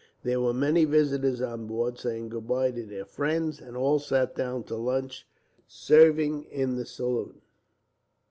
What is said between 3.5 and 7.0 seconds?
and all sat down to lunch, served in the